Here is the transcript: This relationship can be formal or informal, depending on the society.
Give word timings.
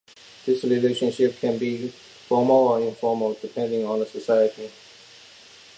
This 0.47 0.63
relationship 0.63 1.37
can 1.39 1.59
be 1.59 1.89
formal 1.89 2.69
or 2.69 2.81
informal, 2.81 3.37
depending 3.39 3.85
on 3.85 3.99
the 3.99 4.07
society. 4.07 4.71